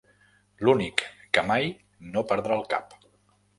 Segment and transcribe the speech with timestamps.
[0.67, 1.03] L'únic
[1.37, 1.69] que mai
[2.17, 2.99] no perdrà el cap.